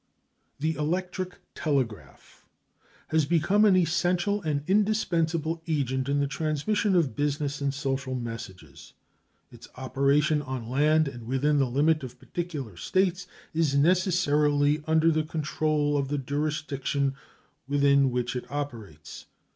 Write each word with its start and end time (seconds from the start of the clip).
The 0.59 0.73
electric 0.77 1.37
telegraph 1.53 2.47
has 3.09 3.27
become 3.27 3.65
an 3.65 3.75
essential 3.75 4.41
and 4.41 4.63
indispensable 4.65 5.61
agent 5.67 6.09
in 6.09 6.19
the 6.19 6.25
transmission 6.25 6.95
of 6.95 7.15
business 7.15 7.61
and 7.61 7.71
social 7.71 8.15
messages. 8.15 8.93
Its 9.51 9.67
operation 9.75 10.41
on 10.41 10.67
land, 10.67 11.07
and 11.07 11.27
within 11.27 11.59
the 11.59 11.69
limit 11.69 12.01
of 12.03 12.17
particular 12.17 12.77
states, 12.77 13.27
is 13.53 13.75
necessarily 13.75 14.83
under 14.87 15.11
the 15.11 15.21
control 15.21 15.95
of 15.95 16.07
the 16.07 16.17
jurisdiction 16.17 17.13
within 17.67 18.09
which 18.09 18.35
it 18.35 18.49
operates. 18.49 19.27